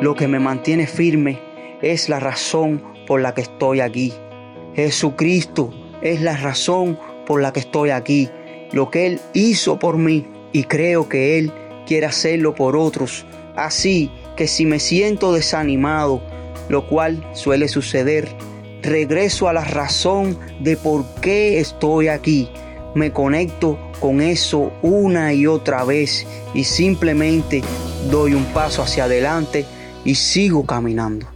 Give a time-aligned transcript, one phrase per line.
[0.00, 1.40] Lo que me mantiene firme
[1.82, 4.12] es la razón por la que estoy aquí.
[4.74, 5.72] Jesucristo
[6.02, 8.28] es la razón por la que estoy aquí.
[8.72, 11.52] Lo que Él hizo por mí y creo que Él
[11.86, 13.24] quiere hacerlo por otros.
[13.56, 16.20] Así que si me siento desanimado,
[16.68, 18.28] lo cual suele suceder,
[18.82, 22.50] regreso a la razón de por qué estoy aquí.
[22.94, 27.62] Me conecto con eso una y otra vez y simplemente
[28.10, 29.66] doy un paso hacia adelante
[30.04, 31.26] y sigo caminando.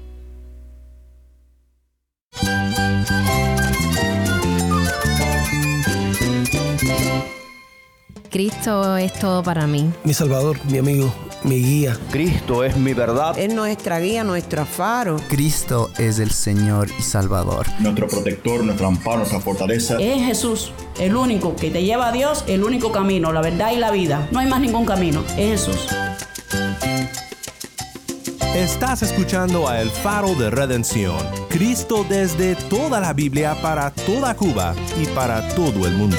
[8.31, 9.91] Cristo es todo para mí.
[10.05, 11.99] Mi Salvador, mi amigo, mi guía.
[12.13, 13.37] Cristo es mi verdad.
[13.37, 15.17] Es nuestra guía, nuestro faro.
[15.29, 17.67] Cristo es el Señor y Salvador.
[17.81, 19.97] Nuestro protector, nuestro amparo, nuestra fortaleza.
[19.99, 23.77] Es Jesús, el único que te lleva a Dios, el único camino, la verdad y
[23.77, 24.29] la vida.
[24.31, 25.89] No hay más ningún camino, es Jesús.
[28.61, 31.17] Estás escuchando a El Faro de Redención,
[31.49, 36.19] Cristo desde toda la Biblia para toda Cuba y para todo el mundo.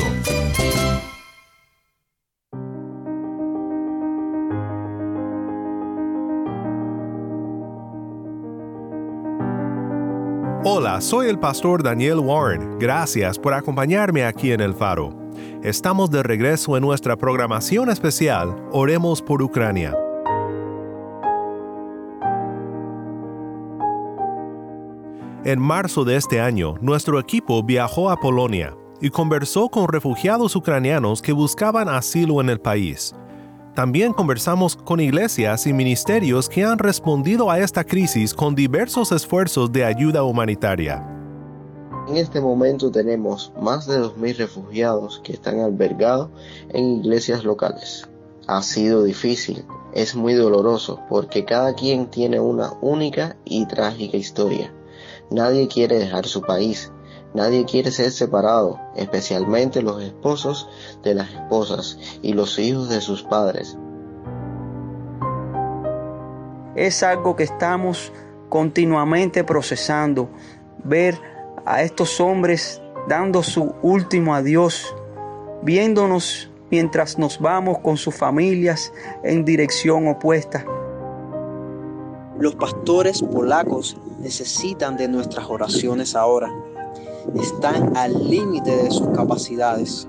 [10.63, 12.79] Hola, soy el pastor Daniel Warren.
[12.79, 15.15] Gracias por acompañarme aquí en El Faro.
[15.61, 19.95] Estamos de regreso en nuestra programación especial Oremos por Ucrania.
[25.43, 31.19] En marzo de este año, nuestro equipo viajó a Polonia y conversó con refugiados ucranianos
[31.19, 33.15] que buscaban asilo en el país.
[33.73, 39.71] También conversamos con iglesias y ministerios que han respondido a esta crisis con diversos esfuerzos
[39.71, 41.03] de ayuda humanitaria.
[42.07, 46.29] En este momento tenemos más de 2.000 refugiados que están albergados
[46.69, 48.07] en iglesias locales.
[48.45, 54.71] Ha sido difícil, es muy doloroso porque cada quien tiene una única y trágica historia.
[55.31, 56.91] Nadie quiere dejar su país,
[57.33, 60.67] Nadie quiere ser separado, especialmente los esposos
[61.01, 63.77] de las esposas y los hijos de sus padres.
[66.75, 68.11] Es algo que estamos
[68.49, 70.29] continuamente procesando,
[70.83, 71.17] ver
[71.65, 74.93] a estos hombres dando su último adiós,
[75.63, 78.91] viéndonos mientras nos vamos con sus familias
[79.23, 80.65] en dirección opuesta.
[82.41, 86.51] Los pastores polacos necesitan de nuestras oraciones ahora
[87.39, 90.07] están al límite de sus capacidades.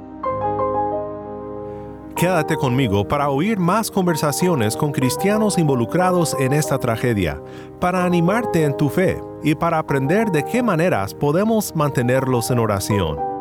[2.16, 7.38] Quédate conmigo para oír más conversaciones con cristianos involucrados en esta tragedia,
[7.78, 13.31] para animarte en tu fe y para aprender de qué maneras podemos mantenerlos en oración.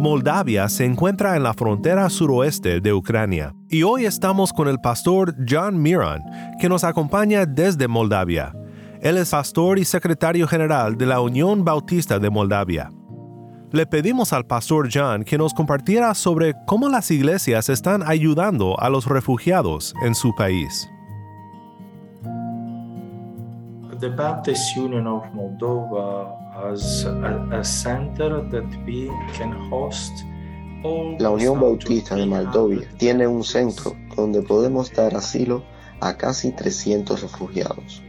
[0.00, 5.34] Moldavia se encuentra en la frontera suroeste de Ucrania y hoy estamos con el pastor
[5.46, 6.22] John Miran,
[6.58, 8.54] que nos acompaña desde Moldavia.
[9.02, 12.90] Él es pastor y secretario general de la Unión Bautista de Moldavia.
[13.72, 18.88] Le pedimos al pastor John que nos compartiera sobre cómo las iglesias están ayudando a
[18.88, 20.88] los refugiados en su país.
[24.00, 26.39] The Baptist Union of Moldova
[31.18, 35.62] la Unión Bautista de Moldovia tiene un centro donde podemos dar asilo
[36.00, 38.02] a casi 300 refugiados.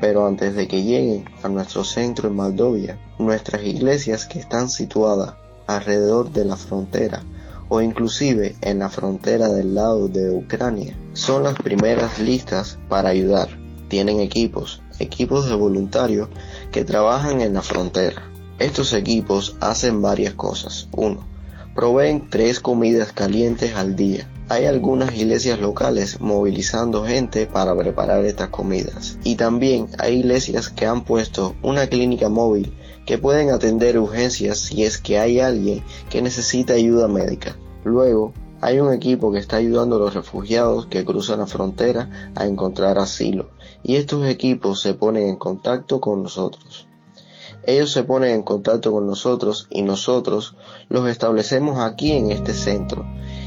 [0.00, 5.34] Pero antes de que lleguen a nuestro centro en Moldovia, nuestras iglesias que están situadas
[5.66, 7.22] alrededor de la frontera
[7.68, 13.48] o inclusive en la frontera del lado de Ucrania son las primeras listas para ayudar.
[13.88, 16.28] Tienen equipos, equipos de voluntarios
[16.70, 18.22] que trabajan en la frontera.
[18.58, 20.88] Estos equipos hacen varias cosas.
[20.92, 21.18] 1.
[21.74, 24.30] Proveen tres comidas calientes al día.
[24.48, 29.18] Hay algunas iglesias locales movilizando gente para preparar estas comidas.
[29.24, 32.72] Y también hay iglesias que han puesto una clínica móvil
[33.04, 37.56] que pueden atender urgencias si es que hay alguien que necesita ayuda médica.
[37.84, 38.32] Luego,
[38.62, 42.98] hay un equipo que está ayudando a los refugiados que cruzan la frontera a encontrar
[42.98, 43.50] asilo
[43.86, 46.88] y estos equipos se ponen en contacto con nosotros.
[47.62, 50.56] Ellos se ponen en contacto con nosotros y nosotros
[50.88, 53.06] los establecemos aquí en este centro.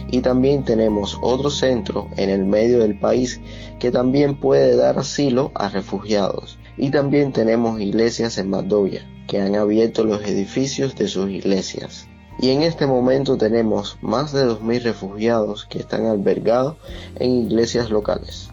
[0.10, 3.42] Y también tenemos otro centro en el medio del país
[3.80, 6.58] que también puede dar asilo a refugiados.
[6.78, 12.08] Y también tenemos iglesias en Maldovia que han abierto los edificios de sus iglesias
[12.42, 16.78] y en este momento tenemos más de 2.000 refugiados que están albergados
[17.20, 18.50] en iglesias locales.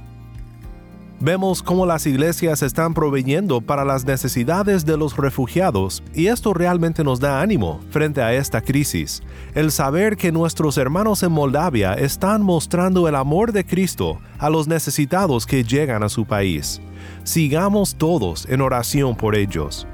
[1.18, 7.02] Vemos cómo las iglesias están proveyendo para las necesidades de los refugiados y esto realmente
[7.02, 9.22] nos da ánimo frente a esta crisis.
[9.54, 14.68] El saber que nuestros hermanos en Moldavia están mostrando el amor de Cristo a los
[14.68, 16.82] necesitados que llegan a su país.
[17.24, 19.86] Sigamos todos en oración por ellos.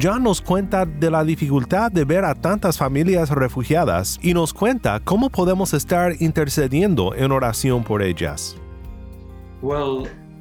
[0.00, 4.98] John nos cuenta de la dificultad de ver a tantas familias refugiadas y nos cuenta
[5.00, 8.56] cómo podemos estar intercediendo en oración por ellas.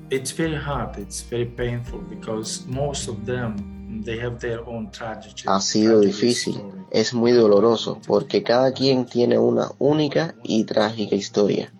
[0.10, 0.98] It's very hard.
[0.98, 5.44] It's very painful because most of them they have their own tragedy.
[5.46, 6.62] Ha sido difícil,
[6.92, 11.72] es muy doloroso, porque cada quien tiene una única y trágica historia.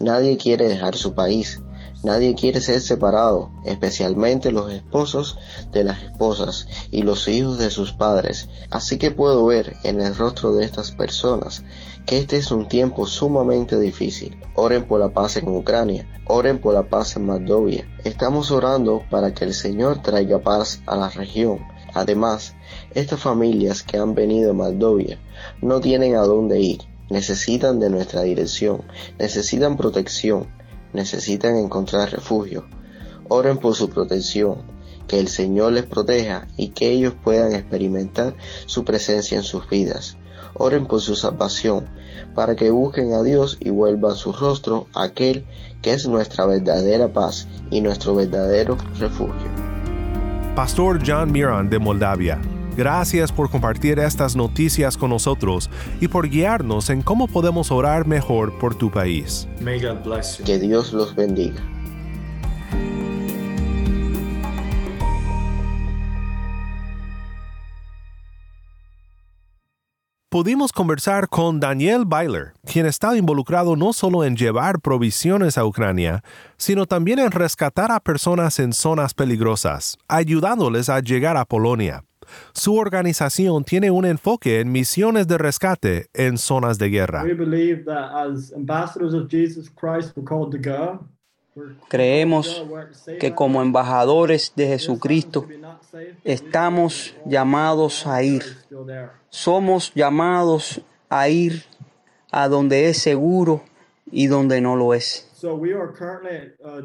[0.00, 1.60] Nadie quiere dejar su país,
[2.02, 5.38] nadie quiere ser separado, especialmente los esposos
[5.72, 8.48] de las esposas y los hijos de sus padres.
[8.70, 11.62] Así que puedo ver en el rostro de estas personas
[12.06, 14.38] que este es un tiempo sumamente difícil.
[14.54, 17.86] Oren por la paz en Ucrania, oren por la paz en Moldovia.
[18.04, 21.60] Estamos orando para que el Señor traiga paz a la región.
[21.94, 22.54] Además,
[22.94, 25.18] estas familias que han venido a Moldovia
[25.60, 26.82] no tienen a dónde ir.
[27.10, 28.82] Necesitan de nuestra dirección,
[29.18, 30.46] necesitan protección,
[30.92, 32.64] necesitan encontrar refugio.
[33.28, 34.62] Oren por su protección,
[35.06, 38.34] que el Señor les proteja y que ellos puedan experimentar
[38.66, 40.16] su presencia en sus vidas.
[40.54, 41.88] Oren por su salvación,
[42.34, 45.46] para que busquen a Dios y vuelvan su rostro a aquel
[45.82, 49.50] que es nuestra verdadera paz y nuestro verdadero refugio.
[50.54, 52.40] Pastor John Miran de Moldavia,
[52.80, 55.68] gracias por compartir estas noticias con nosotros
[56.00, 59.46] y por guiarnos en cómo podemos orar mejor por tu país.
[59.60, 60.46] May God bless you.
[60.46, 61.60] Que Dios los bendiga.
[70.30, 76.22] Pudimos conversar con Daniel Byler, quien está involucrado no solo en llevar provisiones a Ucrania,
[76.56, 82.04] sino también en rescatar a personas en zonas peligrosas, ayudándoles a llegar a Polonia.
[82.52, 87.24] Su organización tiene un enfoque en misiones de rescate en zonas de guerra.
[91.88, 92.64] Creemos
[93.18, 95.46] que como embajadores de Jesucristo
[96.24, 98.44] estamos llamados a ir.
[99.30, 101.64] Somos llamados a ir
[102.30, 103.62] a donde es seguro
[104.10, 105.26] y donde no lo es.
[105.40, 106.82] So we are currently uh,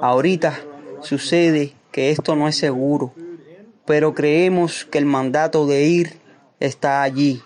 [0.00, 0.54] Ahorita
[1.00, 3.12] sucede que esto no es seguro,
[3.86, 6.20] pero creemos que el mandato de ir
[6.60, 7.42] está allí.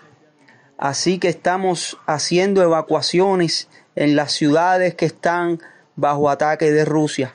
[0.78, 5.60] Así que estamos haciendo evacuaciones en las ciudades que están
[5.94, 7.34] bajo ataque de Rusia.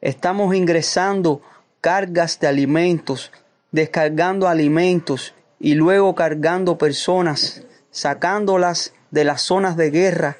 [0.00, 1.40] Estamos ingresando
[1.80, 3.32] cargas de alimentos,
[3.72, 10.36] descargando alimentos y luego cargando personas, sacándolas de las zonas de guerra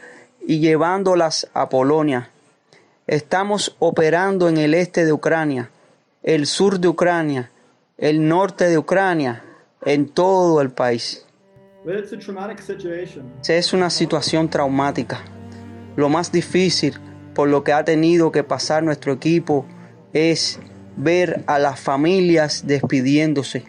[0.46, 2.30] y llevándolas a Polonia.
[3.06, 5.70] Estamos operando en el este de Ucrania,
[6.22, 7.50] el sur de Ucrania,
[7.98, 9.42] el norte de Ucrania,
[9.84, 11.26] en todo el país.
[13.48, 15.20] Es una situación traumática.
[15.96, 16.94] Lo más difícil
[17.34, 19.66] por lo que ha tenido que pasar nuestro equipo
[20.12, 20.60] es
[20.96, 23.64] ver a las familias despidiéndose.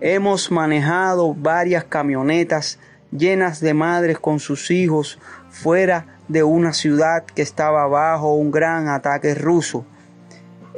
[0.00, 2.78] Hemos manejado varias camionetas
[3.10, 5.18] llenas de madres con sus hijos
[5.50, 9.84] fuera de una ciudad que estaba bajo un gran ataque ruso.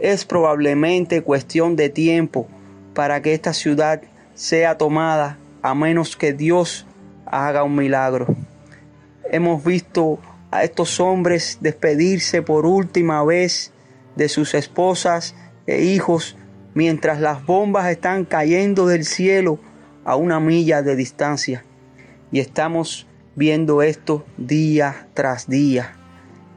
[0.00, 2.48] Es probablemente cuestión de tiempo
[2.94, 4.02] para que esta ciudad
[4.34, 6.86] sea tomada a menos que Dios
[7.26, 8.26] haga un milagro.
[9.30, 10.18] Hemos visto
[10.50, 13.72] a estos hombres despedirse por última vez
[14.16, 15.34] de sus esposas
[15.66, 16.36] e hijos
[16.74, 19.58] mientras las bombas están cayendo del cielo
[20.04, 21.64] a una milla de distancia.
[22.30, 25.96] Y estamos viendo esto día tras día.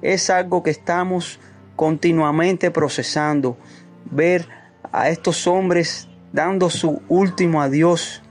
[0.02, 1.40] Es algo que estamos
[1.76, 3.58] continuamente procesando.
[4.12, 4.48] Ver
[4.92, 8.24] a estos hombres dando su último adiós,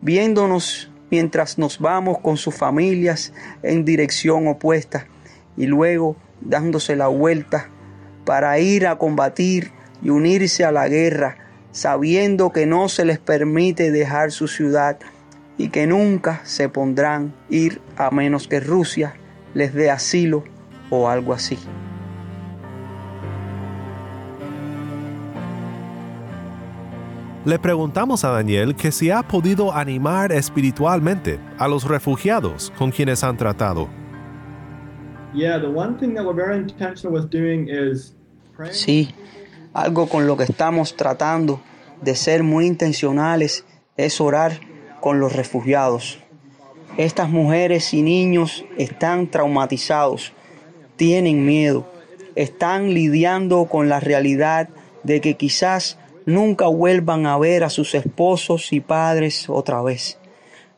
[0.00, 3.32] viéndonos mientras nos vamos con sus familias
[3.62, 5.06] en dirección opuesta
[5.56, 7.68] y luego dándose la vuelta
[8.24, 11.36] para ir a combatir y unirse a la guerra,
[11.72, 14.98] sabiendo que no se les permite dejar su ciudad
[15.58, 19.14] y que nunca se pondrán ir a menos que Rusia
[19.52, 20.44] les dé asilo
[20.90, 21.58] o algo así.
[27.46, 33.24] Le preguntamos a Daniel que si ha podido animar espiritualmente a los refugiados con quienes
[33.24, 33.88] han tratado.
[38.70, 39.14] Sí,
[39.72, 41.62] algo con lo que estamos tratando
[42.02, 43.64] de ser muy intencionales
[43.96, 44.60] es orar
[45.00, 46.18] con los refugiados.
[46.98, 50.34] Estas mujeres y niños están traumatizados,
[50.96, 51.90] tienen miedo,
[52.34, 54.68] están lidiando con la realidad
[55.04, 60.18] de que quizás nunca vuelvan a ver a sus esposos y padres otra vez.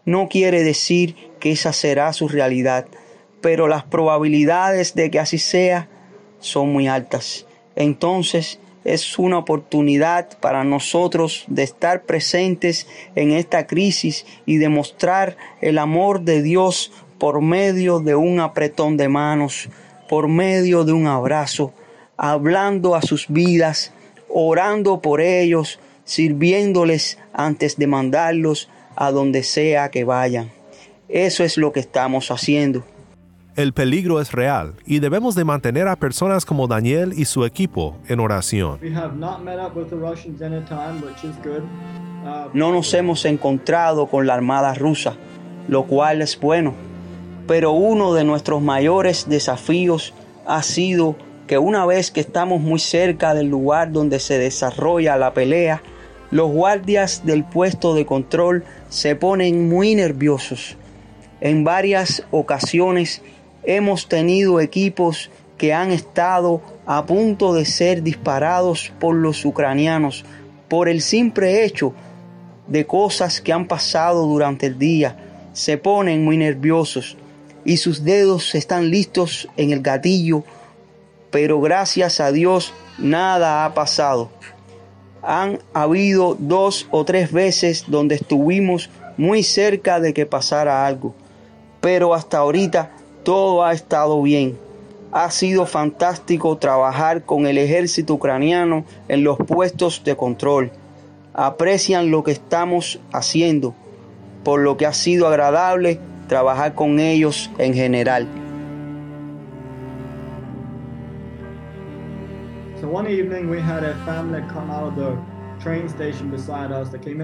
[0.04, 2.86] No quiere decir que esa será su realidad,
[3.40, 5.88] pero las probabilidades de que así sea
[6.40, 7.46] son muy altas.
[7.76, 15.78] Entonces es una oportunidad para nosotros de estar presentes en esta crisis y demostrar el
[15.78, 19.68] amor de Dios por medio de un apretón de manos,
[20.08, 21.72] por medio de un abrazo,
[22.16, 23.92] hablando a sus vidas,
[24.32, 30.50] orando por ellos, sirviéndoles antes de mandarlos a donde sea que vayan.
[31.08, 32.84] Eso es lo que estamos haciendo.
[33.54, 37.98] El peligro es real y debemos de mantener a personas como Daniel y su equipo
[38.08, 38.80] en oración.
[42.54, 45.16] No nos hemos encontrado con la Armada rusa,
[45.68, 46.72] lo cual es bueno,
[47.46, 50.14] pero uno de nuestros mayores desafíos
[50.46, 51.16] ha sido
[51.58, 55.82] una vez que estamos muy cerca del lugar donde se desarrolla la pelea,
[56.30, 60.76] los guardias del puesto de control se ponen muy nerviosos.
[61.40, 63.22] En varias ocasiones
[63.64, 70.24] hemos tenido equipos que han estado a punto de ser disparados por los ucranianos
[70.68, 71.92] por el simple hecho
[72.66, 75.16] de cosas que han pasado durante el día.
[75.52, 77.16] Se ponen muy nerviosos
[77.64, 80.44] y sus dedos están listos en el gatillo,
[81.32, 84.30] pero gracias a Dios nada ha pasado.
[85.22, 91.14] Han habido dos o tres veces donde estuvimos muy cerca de que pasara algo,
[91.80, 92.90] pero hasta ahorita
[93.24, 94.58] todo ha estado bien.
[95.10, 100.70] Ha sido fantástico trabajar con el ejército ucraniano en los puestos de control.
[101.34, 103.74] Aprecian lo que estamos haciendo,
[104.44, 105.98] por lo que ha sido agradable
[106.28, 108.26] trabajar con ellos en general.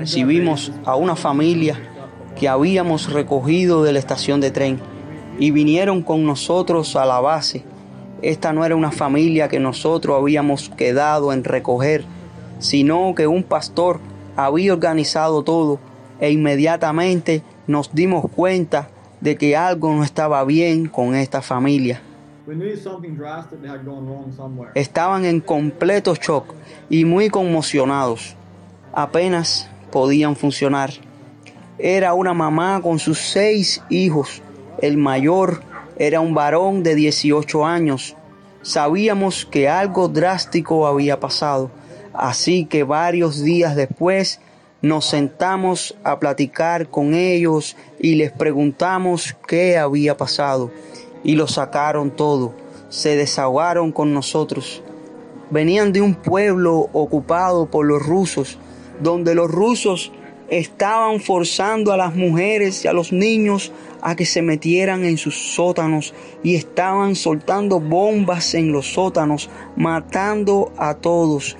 [0.00, 1.78] Recibimos a una familia
[2.36, 4.80] que habíamos recogido de la estación de tren
[5.38, 7.64] y vinieron con nosotros a la base.
[8.22, 12.04] Esta no era una familia que nosotros habíamos quedado en recoger,
[12.60, 14.00] sino que un pastor
[14.36, 15.80] había organizado todo
[16.18, 18.88] e inmediatamente nos dimos cuenta
[19.20, 22.00] de que algo no estaba bien con esta familia.
[24.74, 26.54] Estaban en completo shock
[26.88, 28.36] y muy conmocionados.
[28.94, 30.88] Apenas podían funcionar.
[31.78, 34.40] Era una mamá con sus seis hijos.
[34.80, 35.60] El mayor
[35.98, 38.16] era un varón de 18 años.
[38.62, 41.70] Sabíamos que algo drástico había pasado,
[42.14, 44.40] así que varios días después
[44.80, 50.70] nos sentamos a platicar con ellos y les preguntamos qué había pasado
[51.24, 52.54] y lo sacaron todo.
[52.88, 54.82] Se desahogaron con nosotros.
[55.50, 58.58] Venían de un pueblo ocupado por los rusos,
[59.00, 60.12] donde los rusos
[60.48, 65.36] estaban forzando a las mujeres y a los niños a que se metieran en sus
[65.54, 71.56] sótanos y estaban soltando bombas en los sótanos, matando a todos.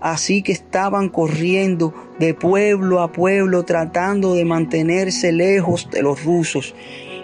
[0.00, 6.74] Así que estaban corriendo de pueblo a pueblo tratando de mantenerse lejos de los rusos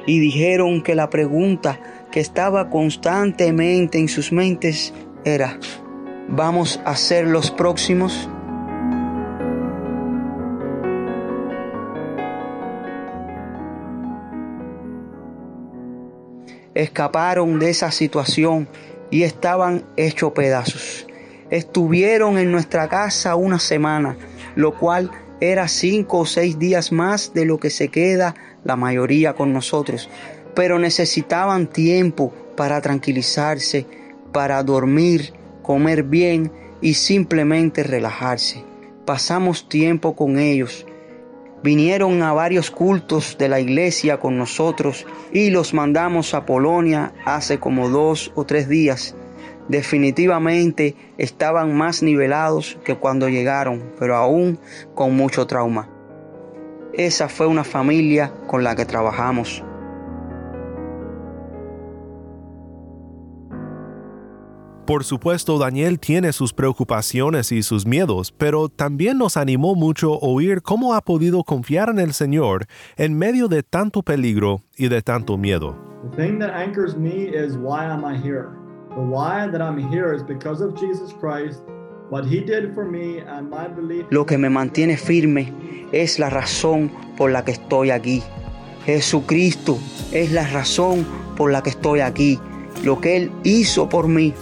[0.06, 1.80] y dijeron que la pregunta
[2.10, 4.92] que estaba constantemente en sus mentes
[5.24, 5.58] era,
[6.28, 8.28] ¿vamos a ser los próximos?
[16.74, 18.68] Escaparon de esa situación
[19.10, 21.06] y estaban hechos pedazos.
[21.50, 24.16] Estuvieron en nuestra casa una semana,
[24.56, 25.10] lo cual
[25.50, 28.34] era cinco o seis días más de lo que se queda
[28.64, 30.08] la mayoría con nosotros,
[30.54, 33.86] pero necesitaban tiempo para tranquilizarse,
[34.32, 35.32] para dormir,
[35.62, 38.64] comer bien y simplemente relajarse.
[39.04, 40.86] Pasamos tiempo con ellos.
[41.62, 47.58] Vinieron a varios cultos de la iglesia con nosotros y los mandamos a Polonia hace
[47.58, 49.14] como dos o tres días.
[49.68, 54.58] Definitivamente estaban más nivelados que cuando llegaron, pero aún
[54.94, 55.88] con mucho trauma.
[56.92, 59.64] Esa fue una familia con la que trabajamos.
[64.86, 70.60] Por supuesto, Daniel tiene sus preocupaciones y sus miedos, pero también nos animó mucho oír
[70.60, 72.66] cómo ha podido confiar en el Señor
[72.96, 75.74] en medio de tanto peligro y de tanto miedo.
[76.10, 78.63] The thing that anchors me is why am I here?
[78.94, 81.62] The why that I'm here is because of Jesus Christ
[84.10, 85.52] lo que me mantiene firme
[85.90, 88.22] es la razón por la que estoy aquí.
[88.84, 89.78] Jesucristo
[90.12, 92.38] es la razón por la que estoy aquí.
[92.84, 94.34] Lo que Él hizo por mí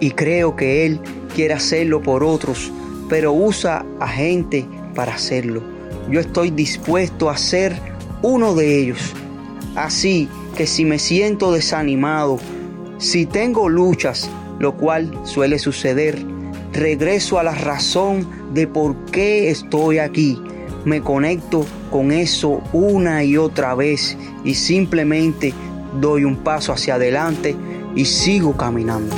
[0.00, 1.00] y creo que Él
[1.34, 2.72] quiere hacerlo por otros,
[3.08, 5.62] pero usa a gente para hacerlo.
[6.10, 7.76] Yo estoy dispuesto a ser
[8.22, 9.14] uno de ellos.
[9.76, 12.38] Así que si me siento desanimado,
[13.00, 16.22] si tengo luchas, lo cual suele suceder,
[16.72, 20.40] regreso a la razón de por qué estoy aquí.
[20.84, 25.54] Me conecto con eso una y otra vez y simplemente
[25.98, 27.56] doy un paso hacia adelante
[27.96, 29.16] y sigo caminando.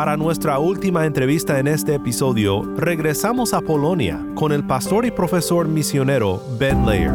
[0.00, 5.68] Para nuestra última entrevista en este episodio, regresamos a Polonia con el pastor y profesor
[5.68, 7.10] misionero Ben Lair.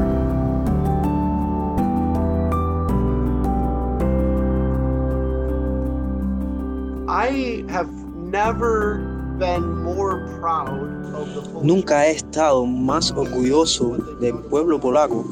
[11.63, 15.25] Nunca he estado más orgulloso del pueblo polaco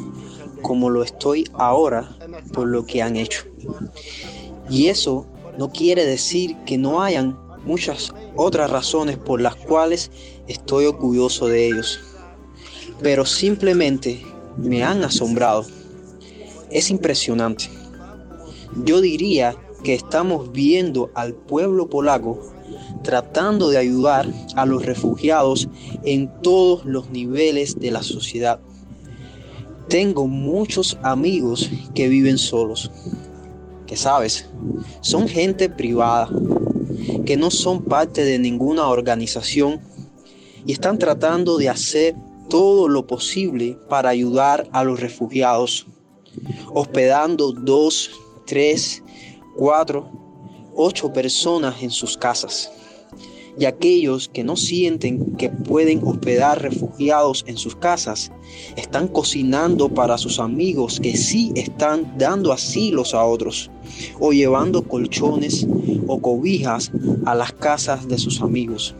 [0.63, 2.10] como lo estoy ahora
[2.51, 3.43] por lo que han hecho.
[4.72, 10.12] Y eso no quiere decir que no hayan muchas otras razones por las cuales
[10.48, 12.00] estoy orgulloso de ellos,
[13.01, 14.25] pero simplemente
[14.57, 15.65] me han asombrado.
[16.69, 17.69] Es impresionante.
[18.83, 22.39] Yo diría que estamos viendo al pueblo polaco
[23.03, 25.67] tratando de ayudar a los refugiados
[26.03, 28.60] en todos los niveles de la sociedad.
[29.89, 32.89] Tengo muchos amigos que viven solos
[33.95, 34.45] sabes,
[35.01, 36.29] son gente privada,
[37.25, 39.81] que no son parte de ninguna organización
[40.65, 42.15] y están tratando de hacer
[42.50, 45.88] todo lo posible para ayudar a los refugiados,
[46.73, 48.12] hospedando dos,
[48.45, 49.03] tres,
[49.55, 50.09] cuatro,
[50.75, 52.71] ocho personas en sus casas
[53.57, 58.31] y aquellos que no sienten que pueden hospedar refugiados en sus casas
[58.75, 63.70] están cocinando para sus amigos que sí están dando asilos a otros
[64.20, 65.68] o llevando colchones
[66.07, 66.92] o cobijas
[67.25, 68.96] a las casas de sus amigos.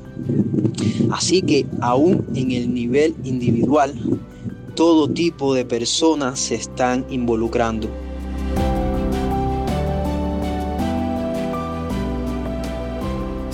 [1.12, 3.94] Así que aún en el nivel individual,
[4.76, 7.88] todo tipo de personas se están involucrando.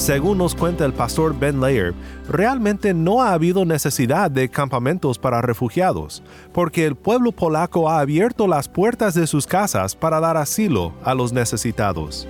[0.09, 1.93] Según nos cuenta el pastor Ben Layer,
[2.27, 8.47] realmente no ha habido necesidad de campamentos para refugiados, porque el pueblo polaco ha abierto
[8.47, 12.27] las puertas de sus casas para dar asilo a los necesitados.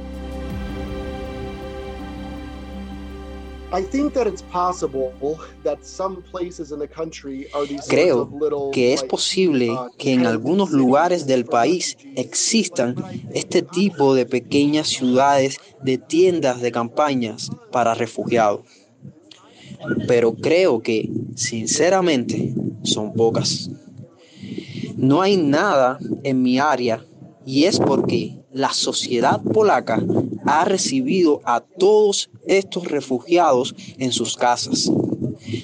[7.87, 8.29] Creo
[8.71, 12.95] que es posible uh, que en algunos lugares del país existan
[13.31, 18.61] este tipo de pequeñas ciudades de tiendas de campañas para refugiados.
[20.07, 23.69] Pero creo que, sinceramente, son pocas.
[24.97, 27.05] No hay nada en mi área
[27.45, 30.03] y es porque la sociedad polaca
[30.45, 34.91] ha recibido a todos estos refugiados en sus casas.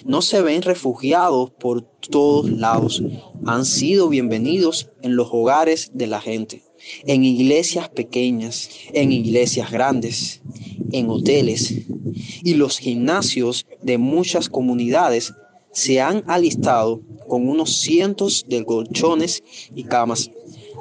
[0.05, 3.03] No se ven refugiados por todos lados.
[3.45, 6.63] Han sido bienvenidos en los hogares de la gente,
[7.05, 10.41] en iglesias pequeñas, en iglesias grandes,
[10.91, 11.73] en hoteles.
[12.43, 15.33] Y los gimnasios de muchas comunidades
[15.71, 19.43] se han alistado con unos cientos de colchones
[19.75, 20.31] y camas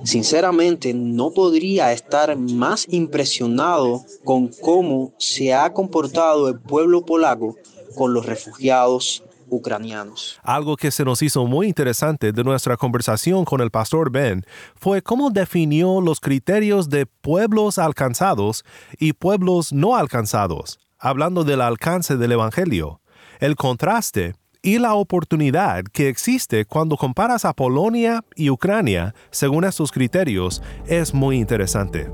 [0.05, 7.57] Sinceramente, no podría estar más impresionado con cómo se ha comportado el pueblo polaco
[7.97, 10.39] con los refugiados ucranianos.
[10.43, 15.03] Algo que se nos hizo muy interesante de nuestra conversación con el pastor Ben fue
[15.03, 18.65] cómo definió los criterios de pueblos alcanzados
[18.99, 23.01] y pueblos no alcanzados, hablando del alcance del Evangelio.
[23.41, 24.35] El contraste
[24.65, 31.13] y la oportunidad que existe cuando comparas a Polonia y Ucrania según estos criterios es
[31.13, 32.09] muy interesante.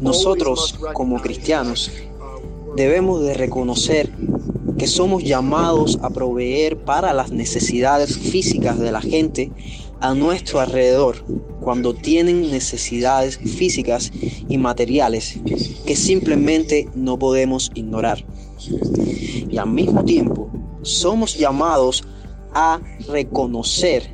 [0.00, 1.92] Nosotros como cristianos
[2.76, 4.10] debemos de reconocer
[4.78, 9.52] que somos llamados a proveer para las necesidades físicas de la gente
[10.00, 11.24] a nuestro alrededor
[11.60, 14.10] cuando tienen necesidades físicas
[14.48, 15.38] y materiales
[15.86, 18.24] que simplemente no podemos ignorar.
[19.48, 20.50] Y al mismo tiempo
[20.82, 22.04] somos llamados
[22.52, 24.10] a reconocer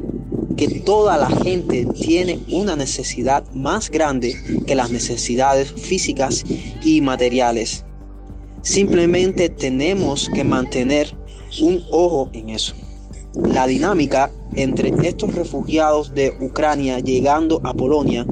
[0.57, 4.35] que toda la gente tiene una necesidad más grande
[4.67, 6.45] que las necesidades físicas
[6.83, 7.85] y materiales.
[8.63, 11.15] Simplemente tenemos que mantener
[11.61, 12.75] un ojo en eso.
[13.35, 18.27] La dinámica entre estos refugiados de Ucrania llegando a Polonia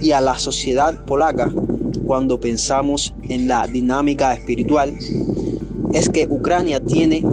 [0.00, 1.52] y a la sociedad polaca
[2.06, 4.96] cuando pensamos en la dinámica espiritual
[5.92, 7.24] es que Ucrania tiene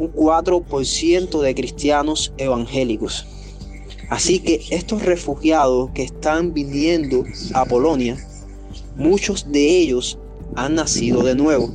[0.00, 3.26] un 4% de cristianos evangélicos.
[4.08, 8.16] Así que estos refugiados que están viniendo a Polonia,
[8.96, 10.18] muchos de ellos
[10.56, 11.74] han nacido de nuevo.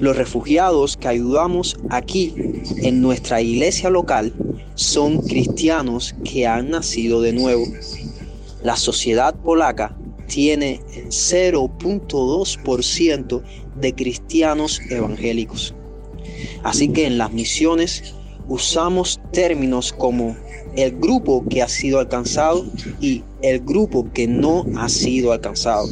[0.00, 2.34] Los refugiados que ayudamos aquí
[2.78, 4.32] en nuestra iglesia local
[4.74, 7.62] son cristianos que han nacido de nuevo.
[8.64, 9.96] La sociedad polaca
[10.26, 13.42] tiene el 0.2%
[13.76, 15.76] de cristianos evangélicos.
[16.62, 18.14] Así que en las misiones
[18.48, 20.36] usamos términos como
[20.76, 22.64] el grupo que ha sido alcanzado
[23.00, 25.88] y el grupo que no ha sido alcanzado.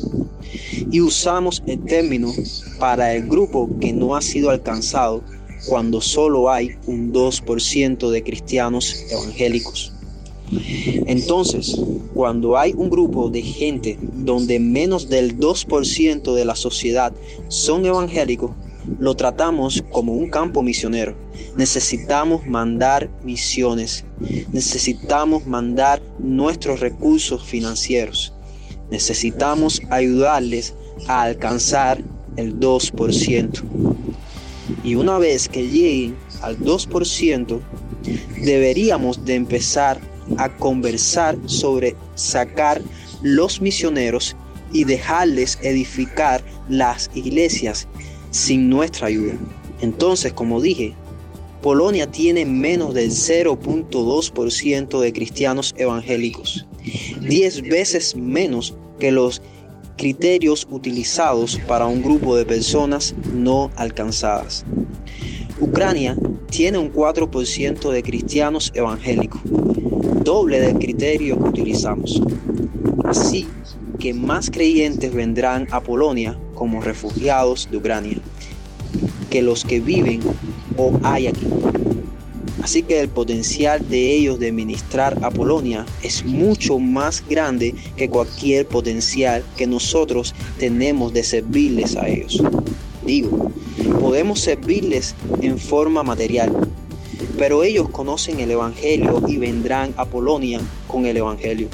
[0.90, 2.32] Y usamos el término
[2.78, 5.22] para el grupo que no ha sido alcanzado
[5.66, 9.92] cuando solo hay un 2% de cristianos evangélicos.
[11.06, 11.80] Entonces,
[12.14, 17.12] cuando hay un grupo de gente donde menos del 2% de la sociedad
[17.48, 18.50] son evangélicos,
[18.98, 21.14] lo tratamos como un campo misionero.
[21.56, 24.04] Necesitamos mandar misiones.
[24.52, 28.32] Necesitamos mandar nuestros recursos financieros.
[28.90, 30.74] Necesitamos ayudarles
[31.06, 32.02] a alcanzar
[32.36, 33.62] el 2%.
[34.84, 37.60] Y una vez que lleguen al 2%,
[38.42, 40.00] deberíamos de empezar
[40.36, 42.80] a conversar sobre sacar
[43.22, 44.36] los misioneros
[44.72, 47.88] y dejarles edificar las iglesias
[48.30, 49.34] sin nuestra ayuda.
[49.80, 50.94] Entonces, como dije,
[51.62, 56.66] Polonia tiene menos del 0.2% de cristianos evangélicos,
[57.20, 59.42] 10 veces menos que los
[59.96, 64.64] criterios utilizados para un grupo de personas no alcanzadas.
[65.60, 66.16] Ucrania
[66.48, 69.42] tiene un 4% de cristianos evangélicos,
[70.24, 72.22] doble del criterio que utilizamos.
[73.04, 73.46] Así
[73.98, 78.18] que más creyentes vendrán a Polonia como refugiados de Ucrania
[79.30, 80.20] que los que viven
[80.76, 81.46] o hay aquí.
[82.62, 88.10] Así que el potencial de ellos de ministrar a Polonia es mucho más grande que
[88.10, 92.42] cualquier potencial que nosotros tenemos de servirles a ellos.
[93.06, 93.50] Digo,
[93.98, 96.54] podemos servirles en forma material,
[97.38, 101.68] pero ellos conocen el Evangelio y vendrán a Polonia con el Evangelio.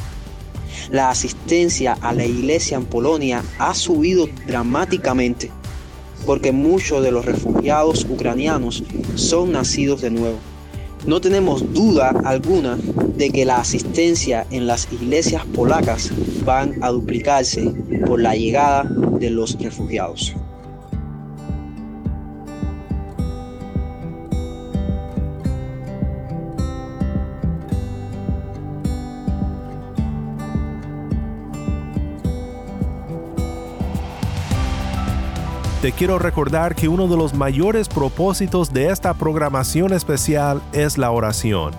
[0.91, 5.51] La asistencia a la iglesia en Polonia ha subido dramáticamente
[6.25, 8.83] porque muchos de los refugiados ucranianos
[9.15, 10.39] son nacidos de nuevo.
[11.07, 12.77] No tenemos duda alguna
[13.17, 16.11] de que la asistencia en las iglesias polacas
[16.45, 17.73] van a duplicarse
[18.07, 18.85] por la llegada
[19.19, 20.35] de los refugiados.
[35.87, 41.13] Te quiero recordar que uno de los mayores propósitos de esta programación especial es la
[41.13, 41.75] oración.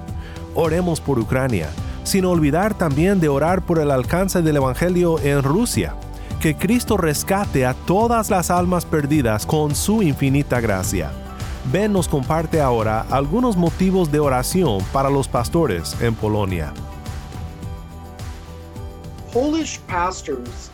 [0.56, 1.70] Oremos por Ucrania,
[2.06, 5.94] sin olvidar también de orar por el alcance del Evangelio en Rusia.
[6.40, 11.12] Que Cristo rescate a todas las almas perdidas con su infinita gracia.
[11.70, 16.72] Ben nos comparte ahora algunos motivos de oración para los pastores en Polonia.
[19.34, 20.72] Polish pastors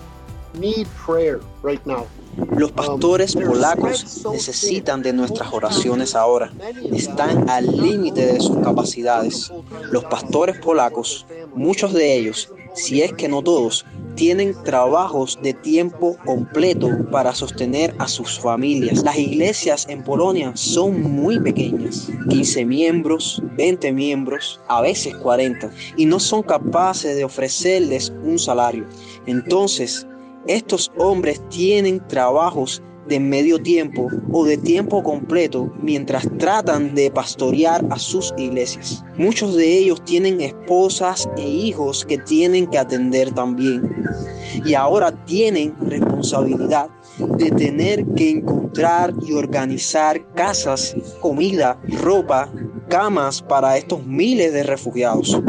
[2.55, 6.51] Los pastores polacos necesitan de nuestras oraciones ahora.
[6.91, 9.51] Están al límite de sus capacidades.
[9.91, 13.85] Los pastores polacos, muchos de ellos, si es que no todos,
[14.15, 19.03] tienen trabajos de tiempo completo para sostener a sus familias.
[19.03, 26.05] Las iglesias en Polonia son muy pequeñas, 15 miembros, 20 miembros, a veces 40, y
[26.05, 28.85] no son capaces de ofrecerles un salario.
[29.25, 30.05] Entonces,
[30.47, 37.85] estos hombres tienen trabajos de medio tiempo o de tiempo completo mientras tratan de pastorear
[37.89, 39.03] a sus iglesias.
[39.17, 44.05] Muchos de ellos tienen esposas e hijos que tienen que atender también.
[44.65, 46.89] Y ahora tienen responsabilidad
[47.37, 52.51] de tener que encontrar y organizar casas, comida, ropa,
[52.89, 55.41] camas para estos miles de refugiados.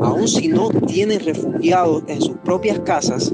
[0.00, 3.32] Aun si no tienen refugiados en sus propias casas,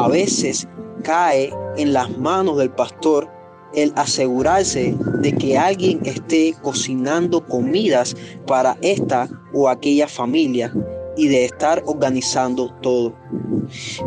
[0.00, 0.66] a veces
[1.02, 3.28] cae en las manos del pastor
[3.74, 10.72] el asegurarse de que alguien esté cocinando comidas para esta o aquella familia
[11.18, 13.14] y de estar organizando todo.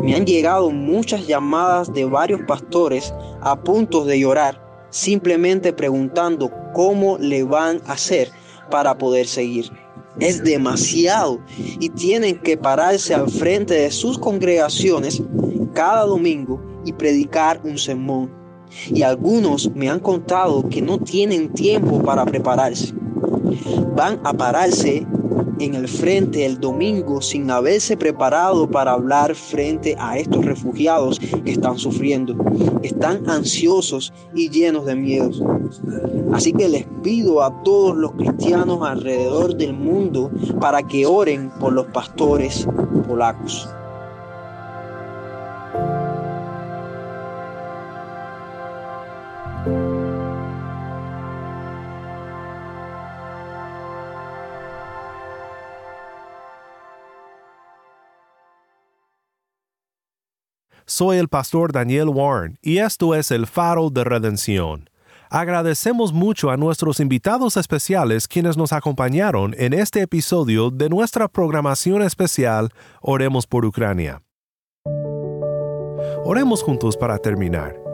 [0.02, 7.18] Me han llegado muchas llamadas de varios pastores a punto de llorar, simplemente preguntando cómo
[7.18, 8.32] le van a hacer
[8.68, 9.70] para poder seguir.
[10.20, 11.40] es demasiado
[11.80, 15.20] y tienen que pararse al frente de sus congregaciones
[15.74, 18.30] cada domingo y predicar un sermón.
[18.88, 22.94] Y algunos me han contado que no tienen tiempo para prepararse.
[23.94, 25.06] Van a pararse
[25.60, 31.52] en el frente el domingo sin haberse preparado para hablar frente a estos refugiados que
[31.52, 32.36] están sufriendo.
[32.82, 35.42] Están ansiosos y llenos de miedos.
[36.32, 41.72] Así que les pido a todos los cristianos alrededor del mundo para que oren por
[41.72, 42.66] los pastores
[43.06, 43.68] polacos.
[60.86, 64.90] Soy el pastor Daniel Warren y esto es el faro de redención.
[65.30, 72.02] Agradecemos mucho a nuestros invitados especiales quienes nos acompañaron en este episodio de nuestra programación
[72.02, 72.70] especial
[73.00, 74.20] Oremos por Ucrania.
[76.22, 77.84] Oremos juntos para terminar.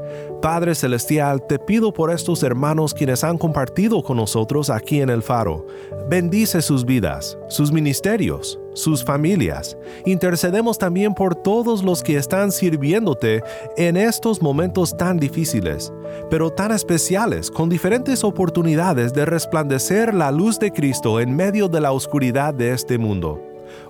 [0.43, 5.23] Padre Celestial, te pido por estos hermanos quienes han compartido con nosotros aquí en el
[5.23, 5.67] faro.
[6.09, 9.77] Bendice sus vidas, sus ministerios, sus familias.
[10.07, 13.43] Intercedemos también por todos los que están sirviéndote
[13.77, 15.93] en estos momentos tan difíciles,
[16.31, 21.81] pero tan especiales, con diferentes oportunidades de resplandecer la luz de Cristo en medio de
[21.81, 23.41] la oscuridad de este mundo.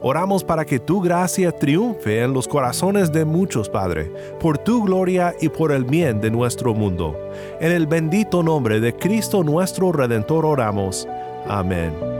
[0.02, 5.34] Oramos para que tu gracia triunfe en los corazones de muchos, Padre, por tu gloria
[5.40, 7.16] y por el bien de nuestro mundo.
[7.60, 11.06] En el bendito nombre de Cristo nuestro Redentor oramos.
[11.46, 12.19] Amén.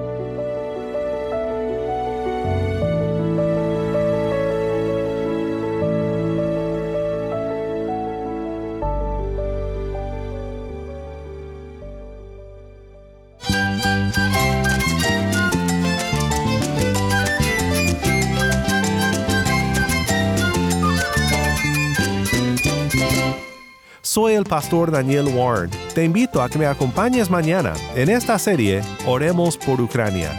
[24.40, 25.70] El pastor Daniel Warren.
[25.94, 30.31] Te invito a que me acompañes mañana en esta serie Oremos por Ucrania.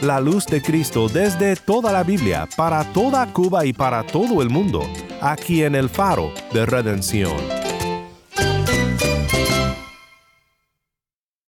[0.00, 4.48] La luz de Cristo desde toda la Biblia, para toda Cuba y para todo el
[4.48, 4.88] mundo,
[5.20, 7.57] aquí en el faro de redención.